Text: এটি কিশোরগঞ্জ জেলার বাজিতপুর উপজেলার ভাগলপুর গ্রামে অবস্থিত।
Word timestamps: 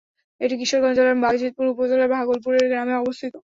এটি 0.41 0.55
কিশোরগঞ্জ 0.59 0.95
জেলার 0.97 1.17
বাজিতপুর 1.25 1.65
উপজেলার 1.73 2.13
ভাগলপুর 2.15 2.51
গ্রামে 2.63 2.93
অবস্থিত। 3.01 3.33